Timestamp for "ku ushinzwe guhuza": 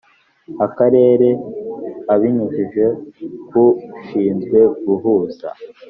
3.47-5.49